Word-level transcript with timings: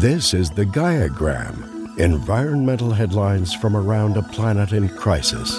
This 0.00 0.32
is 0.32 0.48
the 0.48 0.64
Gaiagram 0.64 1.98
environmental 1.98 2.92
headlines 2.92 3.52
from 3.52 3.76
around 3.76 4.16
a 4.16 4.22
planet 4.22 4.70
in 4.70 4.88
crisis. 4.88 5.58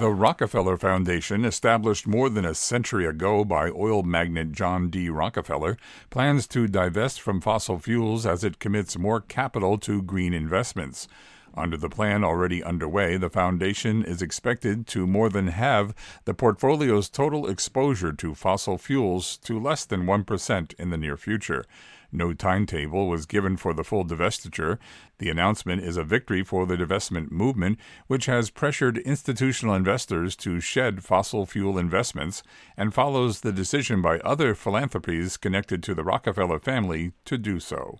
The 0.00 0.10
Rockefeller 0.10 0.76
Foundation, 0.76 1.44
established 1.44 2.04
more 2.04 2.28
than 2.28 2.44
a 2.44 2.52
century 2.52 3.06
ago 3.06 3.44
by 3.44 3.70
oil 3.70 4.02
magnate 4.02 4.50
John 4.50 4.90
D. 4.90 5.08
Rockefeller, 5.08 5.76
plans 6.10 6.48
to 6.48 6.66
divest 6.66 7.20
from 7.20 7.40
fossil 7.40 7.78
fuels 7.78 8.26
as 8.26 8.42
it 8.42 8.58
commits 8.58 8.98
more 8.98 9.20
capital 9.20 9.78
to 9.78 10.02
green 10.02 10.34
investments. 10.34 11.06
Under 11.54 11.76
the 11.76 11.90
plan 11.90 12.24
already 12.24 12.64
underway, 12.64 13.18
the 13.18 13.28
foundation 13.30 14.02
is 14.02 14.22
expected 14.22 14.86
to 14.88 15.06
more 15.06 15.28
than 15.28 15.48
halve 15.48 15.94
the 16.24 16.34
portfolio's 16.34 17.08
total 17.10 17.46
exposure 17.46 18.12
to 18.14 18.34
fossil 18.34 18.78
fuels 18.78 19.36
to 19.38 19.60
less 19.60 19.84
than 19.84 20.06
1% 20.06 20.74
in 20.74 20.90
the 20.90 20.96
near 20.96 21.16
future. 21.16 21.66
No 22.12 22.34
timetable 22.34 23.08
was 23.08 23.24
given 23.24 23.56
for 23.56 23.72
the 23.72 23.82
full 23.82 24.04
divestiture. 24.04 24.78
The 25.18 25.30
announcement 25.30 25.82
is 25.82 25.96
a 25.96 26.04
victory 26.04 26.44
for 26.44 26.66
the 26.66 26.76
divestment 26.76 27.30
movement, 27.30 27.78
which 28.06 28.26
has 28.26 28.50
pressured 28.50 28.98
institutional 28.98 29.74
investors 29.74 30.36
to 30.36 30.60
shed 30.60 31.02
fossil 31.02 31.46
fuel 31.46 31.78
investments 31.78 32.42
and 32.76 32.92
follows 32.92 33.40
the 33.40 33.52
decision 33.52 34.02
by 34.02 34.18
other 34.18 34.54
philanthropies 34.54 35.38
connected 35.38 35.82
to 35.84 35.94
the 35.94 36.04
Rockefeller 36.04 36.58
family 36.60 37.12
to 37.24 37.38
do 37.38 37.58
so. 37.58 37.98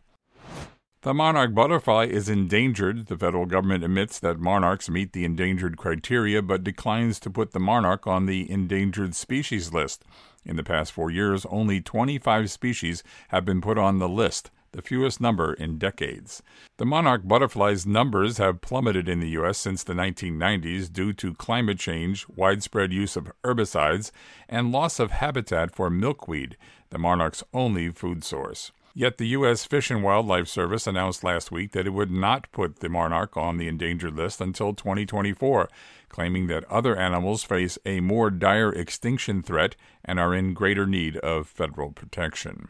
The 1.03 1.13
monarch 1.13 1.53
butterfly 1.53 2.05
is 2.05 2.29
endangered. 2.29 3.07
The 3.07 3.19
federal 3.19 3.45
government 3.45 3.83
admits 3.83 4.21
that 4.21 4.39
monarchs 4.39 4.89
meet 4.89 5.13
the 5.13 5.25
endangered 5.25 5.77
criteria 5.77 6.43
but 6.43 6.63
declines 6.63 7.19
to 7.21 7.31
put 7.31 7.51
the 7.51 7.59
monarch 7.59 8.07
on 8.07 8.27
the 8.27 8.49
endangered 8.49 9.17
species 9.17 9.73
list. 9.73 10.05
In 10.45 10.55
the 10.55 10.63
past 10.63 10.93
four 10.93 11.11
years, 11.11 11.45
only 11.47 11.81
25 11.81 12.49
species 12.53 13.03
have 13.31 13.45
been 13.45 13.61
put 13.61 13.79
on 13.79 13.99
the 13.99 14.09
list, 14.09 14.53
the 14.71 14.81
fewest 14.81 15.21
number 15.21 15.55
in 15.55 15.77
decades. 15.77 16.41
The 16.77 16.87
monarch 16.87 17.27
butterfly's 17.27 17.85
numbers 17.85 18.39
have 18.39 18.61
plummeted 18.61 19.09
in 19.09 19.19
the 19.19 19.31
U.S. 19.31 19.59
since 19.59 19.83
the 19.83 19.95
1990s 19.95 20.93
due 20.93 21.13
to 21.15 21.35
climate 21.35 21.81
change, 21.81 22.29
widespread 22.29 22.93
use 22.93 23.17
of 23.17 23.33
herbicides, 23.43 24.13
and 24.49 24.71
loss 24.71 25.01
of 25.01 25.11
habitat 25.11 25.75
for 25.75 25.91
milkweed, 25.91 26.57
the 26.91 26.99
monarch's 26.99 27.43
only 27.53 27.89
food 27.89 28.23
source. 28.23 28.71
Yet 28.95 29.17
the 29.17 29.29
U.S. 29.29 29.65
Fish 29.65 29.91
and 29.91 30.03
Wildlife 30.03 30.49
Service 30.49 30.87
announced 30.87 31.25
last 31.25 31.51
week 31.51 31.73
that 31.73 31.87
it 31.87 31.95
would 31.95 32.11
not 32.11 32.51
put 32.53 32.81
the 32.81 32.91
monarch 32.91 33.37
on 33.39 33.57
the 33.57 33.67
endangered 33.67 34.15
list 34.15 34.41
until 34.41 34.75
2024, 34.75 35.69
claiming 36.11 36.47
that 36.49 36.71
other 36.71 36.95
animals 36.95 37.43
face 37.43 37.79
a 37.87 38.01
more 38.01 38.31
dire 38.31 38.71
extinction 38.71 39.43
threat 39.43 39.77
and 40.05 40.21
are 40.21 40.35
in 40.35 40.53
greater 40.53 40.87
need 40.87 41.17
of 41.19 41.49
federal 41.49 41.91
protection. 41.91 42.69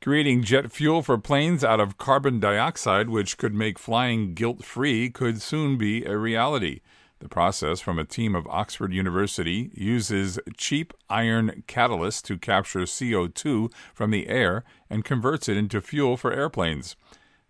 Creating 0.00 0.42
jet 0.42 0.72
fuel 0.72 1.02
for 1.02 1.18
planes 1.18 1.62
out 1.62 1.80
of 1.80 1.98
carbon 1.98 2.40
dioxide, 2.40 3.10
which 3.10 3.36
could 3.36 3.54
make 3.54 3.78
flying 3.78 4.32
guilt 4.32 4.64
free, 4.64 5.10
could 5.10 5.42
soon 5.42 5.76
be 5.76 6.04
a 6.04 6.16
reality. 6.16 6.80
The 7.24 7.30
process 7.30 7.80
from 7.80 7.98
a 7.98 8.04
team 8.04 8.34
of 8.34 8.46
Oxford 8.48 8.92
University 8.92 9.70
uses 9.72 10.38
cheap 10.58 10.92
iron 11.08 11.64
catalysts 11.66 12.20
to 12.24 12.36
capture 12.36 12.80
CO2 12.80 13.72
from 13.94 14.10
the 14.10 14.28
air 14.28 14.62
and 14.90 15.06
converts 15.06 15.48
it 15.48 15.56
into 15.56 15.80
fuel 15.80 16.18
for 16.18 16.34
airplanes. 16.34 16.96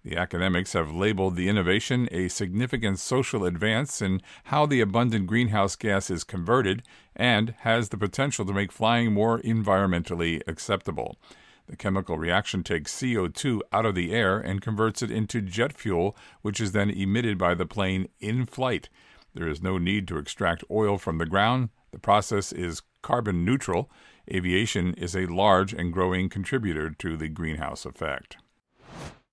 The 0.05 0.17
academics 0.17 0.75
have 0.75 0.95
labeled 0.95 1.35
the 1.35 1.49
innovation 1.49 2.09
a 2.13 2.29
significant 2.29 3.01
social 3.01 3.45
advance 3.45 4.01
in 4.01 4.23
how 4.45 4.65
the 4.65 4.81
abundant 4.81 5.27
greenhouse 5.27 5.75
gas 5.75 6.09
is 6.09 6.23
converted 6.23 6.85
and 7.17 7.57
has 7.63 7.89
the 7.89 7.99
potential 7.99 8.47
to 8.47 8.53
make 8.53 8.71
flying 8.71 9.13
more 9.13 9.41
environmentally 9.41 10.41
acceptable. 10.47 11.19
The 11.67 11.75
chemical 11.75 12.17
reaction 12.17 12.63
takes 12.63 12.95
CO2 12.95 13.61
out 13.73 13.87
of 13.87 13.97
the 13.97 14.13
air 14.13 14.39
and 14.39 14.63
converts 14.63 15.03
it 15.03 15.11
into 15.11 15.41
jet 15.41 15.73
fuel, 15.73 16.17
which 16.43 16.61
is 16.61 16.71
then 16.71 16.91
emitted 16.91 17.39
by 17.39 17.55
the 17.55 17.67
plane 17.67 18.07
in 18.21 18.47
flight. 18.47 18.89
There 19.35 19.49
is 19.49 19.63
no 19.63 19.79
need 19.79 20.09
to 20.09 20.19
extract 20.19 20.65
oil 20.71 20.99
from 20.99 21.19
the 21.19 21.27
ground. 21.27 21.71
The 21.91 21.99
process 21.99 22.53
is 22.53 22.83
carbon 23.03 23.45
neutral. 23.45 23.91
Aviation 24.33 24.95
is 24.95 25.15
a 25.15 25.27
large 25.27 25.73
and 25.73 25.93
growing 25.93 26.29
contributor 26.29 26.91
to 26.91 27.17
the 27.17 27.29
greenhouse 27.29 27.85
effect. 27.85 28.37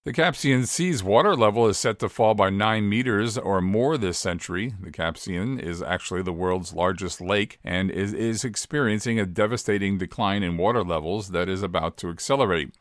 The 0.04 0.14
Caspian 0.14 0.66
Sea's 0.66 1.04
water 1.04 1.36
level 1.36 1.68
is 1.68 1.78
set 1.78 2.00
to 2.00 2.10
fall 2.10 2.34
by 2.34 2.50
9 2.50 2.90
meters 2.90 3.38
or 3.38 3.62
more 3.62 4.00
this 4.00 4.18
century. 4.18 4.74
The 4.82 4.90
Caspian 4.90 5.60
is 5.60 5.84
actually 5.84 6.24
the 6.24 6.34
world's 6.34 6.74
largest 6.74 7.22
lake 7.22 7.60
and 7.64 7.92
is, 7.92 8.12
is 8.12 8.44
experiencing 8.44 9.20
a 9.20 9.28
devastating 9.28 10.00
decline 10.00 10.42
in 10.42 10.58
water 10.58 10.84
levels 10.84 11.30
that 11.30 11.48
is 11.48 11.62
about 11.62 11.98
to 11.98 12.10
accelerate. 12.10 12.74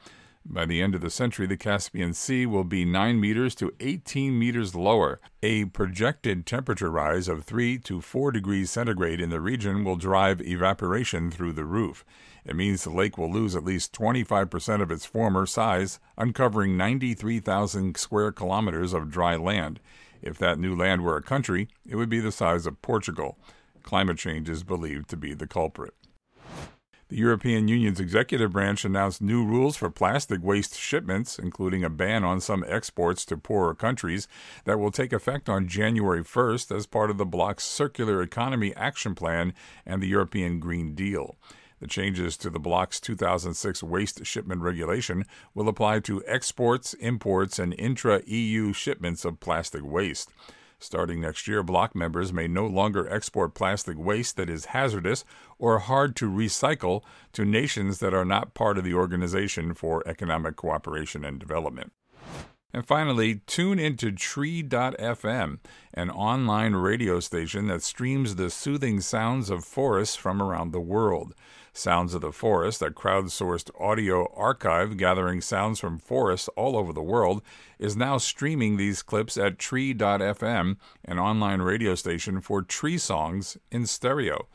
By 0.45 0.65
the 0.65 0.81
end 0.81 0.95
of 0.95 1.01
the 1.01 1.11
century, 1.11 1.47
the 1.47 1.57
Caspian 1.57 2.15
Sea 2.15 2.47
will 2.47 2.65
be 2.65 2.85
9 2.85 3.21
meters 3.21 3.55
to 3.57 3.73
18 3.79 4.39
meters 4.39 4.75
lower. 4.75 5.21
A 5.43 5.67
projected 5.67 6.47
temperature 6.47 6.91
rise 6.91 7.29
of 7.29 7.45
3 7.45 7.79
to 7.79 8.01
4 8.01 8.33
degrees 8.33 8.71
centigrade 8.71 9.21
in 9.21 9.31
the 9.31 9.41
region 9.41 9.85
will 9.85 9.97
drive 9.97 10.41
evaporation 10.41 11.31
through 11.31 11.53
the 11.53 11.65
roof. 11.65 12.05
It 12.45 12.57
means 12.57 12.83
the 12.83 12.91
lake 12.91 13.19
will 13.19 13.31
lose 13.31 13.55
at 13.55 13.65
least 13.65 13.93
25% 13.93 14.81
of 14.81 14.91
its 14.91 15.05
former 15.05 15.45
size, 15.45 16.01
uncovering 16.17 16.77
93,000 16.77 17.97
square 17.97 18.33
kilometers 18.33 18.93
of 18.95 19.11
dry 19.11 19.37
land. 19.37 19.79
If 20.23 20.39
that 20.39 20.59
new 20.59 20.75
land 20.75 21.03
were 21.03 21.17
a 21.17 21.23
country, 21.23 21.69
it 21.87 21.97
would 21.97 22.09
be 22.09 22.21
the 22.21 22.33
size 22.33 22.67
of 22.67 22.83
Portugal. 22.83 23.39
Climate 23.83 24.19
change 24.19 24.49
is 24.49 24.65
believed 24.65 25.09
to 25.11 25.17
be 25.17 25.35
the 25.35 25.47
culprit. 25.47 25.95
The 27.11 27.17
European 27.17 27.67
Union's 27.67 27.99
executive 27.99 28.53
branch 28.53 28.85
announced 28.85 29.21
new 29.21 29.45
rules 29.45 29.77
for 29.77 29.91
plastic 29.91 30.45
waste 30.45 30.79
shipments, 30.79 31.41
including 31.41 31.83
a 31.83 31.91
ban 31.91 32.23
on 32.23 32.41
some 32.41 32.65
exports 32.69 33.25
to 33.25 33.37
poorer 33.37 33.75
countries, 33.75 34.29
that 34.65 34.79
will 34.79 34.93
take 34.93 35.13
effect 35.13 35.49
on 35.49 35.67
January 35.67 36.23
1st 36.23 36.73
as 36.75 36.87
part 36.87 37.11
of 37.11 37.19
the 37.19 37.27
bloc's 37.27 37.65
Circular 37.65 38.23
Economy 38.23 38.73
Action 38.77 39.17
Plan 39.17 39.55
and 39.85 40.01
the 40.01 40.07
European 40.07 40.61
Green 40.61 40.95
Deal. 40.95 41.37
The 41.81 41.89
changes 41.89 42.37
to 42.37 42.49
the 42.49 42.61
bloc's 42.61 43.01
2006 43.01 43.83
waste 43.83 44.25
shipment 44.25 44.63
regulation 44.63 45.25
will 45.53 45.69
apply 45.69 45.99
to 46.01 46.23
exports, 46.29 46.95
imports, 46.95 47.59
and 47.59 47.75
intra 47.77 48.23
EU 48.25 48.73
shipments 48.73 49.25
of 49.25 49.41
plastic 49.41 49.83
waste. 49.85 50.31
Starting 50.83 51.21
next 51.21 51.47
year, 51.47 51.63
bloc 51.63 51.95
members 51.95 52.33
may 52.33 52.49
no 52.49 52.67
longer 52.67 53.07
export 53.13 53.55
plastic 53.55 53.99
waste 53.99 54.37
that 54.37 54.49
is 54.49 54.67
hazardous 54.67 55.25
or 55.59 55.79
hard 55.79 56.17
to 56.17 56.31
recycle 56.31 57.03
to 57.33 57.45
nations 57.45 57.99
that 57.99 58.15
are 58.15 58.25
not 58.25 58.55
part 58.55 58.79
of 58.79 58.85
the 58.85 58.95
Organization 58.95 59.75
for 59.75 60.03
Economic 60.09 60.57
Cooperation 60.57 61.23
and 61.23 61.39
Development. 61.39 61.93
And 62.73 62.87
finally, 62.87 63.37
tune 63.47 63.81
into 63.81 64.13
Tree.fm, 64.13 65.59
an 65.93 66.11
online 66.11 66.75
radio 66.75 67.19
station 67.19 67.67
that 67.67 67.83
streams 67.83 68.37
the 68.37 68.49
soothing 68.49 69.01
sounds 69.01 69.51
of 69.51 69.65
forests 69.65 70.15
from 70.15 70.41
around 70.41 70.71
the 70.71 70.81
world. 70.81 71.35
Sounds 71.73 72.15
of 72.15 72.21
the 72.21 72.33
Forest, 72.33 72.81
a 72.83 72.91
crowdsourced 72.91 73.71
audio 73.81 74.33
archive 74.37 74.97
gathering 74.97 75.41
sounds 75.41 75.81
from 75.81 75.99
forests 75.99 76.49
all 76.57 76.77
over 76.77 76.93
the 76.93 77.03
world, 77.03 77.43
is 77.81 77.97
now 77.97 78.19
streaming 78.19 78.77
these 78.77 79.03
clips 79.03 79.37
at 79.37 79.59
Tree.fm, 79.59 80.77
an 81.05 81.19
online 81.19 81.63
radio 81.63 81.97
station 81.97 82.41
for 82.41 82.63
tree 82.63 82.99
songs 82.99 83.57
in 83.73 83.87
stereo. 83.87 84.47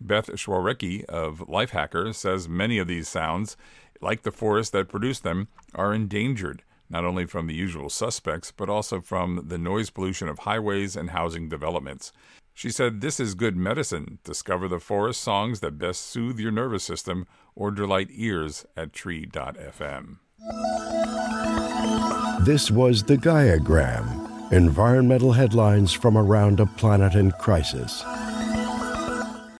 Beth 0.00 0.26
Skwarecki 0.26 1.04
of 1.04 1.38
Lifehacker 1.48 2.12
says 2.12 2.48
many 2.48 2.78
of 2.78 2.88
these 2.88 3.08
sounds, 3.08 3.56
like 4.00 4.22
the 4.22 4.32
forest 4.32 4.72
that 4.72 4.88
produced 4.88 5.22
them, 5.22 5.46
are 5.76 5.94
endangered 5.94 6.64
not 6.92 7.04
only 7.04 7.24
from 7.24 7.46
the 7.46 7.54
usual 7.54 7.88
suspects, 7.88 8.52
but 8.54 8.68
also 8.68 9.00
from 9.00 9.46
the 9.48 9.58
noise 9.58 9.90
pollution 9.90 10.28
of 10.28 10.40
highways 10.40 10.94
and 10.94 11.10
housing 11.10 11.48
developments. 11.48 12.12
She 12.54 12.70
said, 12.70 13.00
This 13.00 13.18
is 13.18 13.34
good 13.34 13.56
medicine. 13.56 14.18
Discover 14.22 14.68
the 14.68 14.78
forest 14.78 15.22
songs 15.22 15.60
that 15.60 15.78
best 15.78 16.02
soothe 16.02 16.38
your 16.38 16.52
nervous 16.52 16.84
system 16.84 17.26
or 17.56 17.70
delight 17.70 18.08
ears 18.10 18.66
at 18.76 18.92
tree.fm. 18.92 20.18
This 22.44 22.70
was 22.70 23.04
the 23.04 23.16
Gaiagram 23.16 24.52
environmental 24.52 25.32
headlines 25.32 25.94
from 25.94 26.18
around 26.18 26.60
a 26.60 26.66
planet 26.66 27.14
in 27.14 27.32
crisis. 27.32 28.04